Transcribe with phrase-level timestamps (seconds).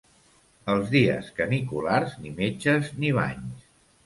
[0.75, 3.71] Els dies caniculars, ni metges ni banys.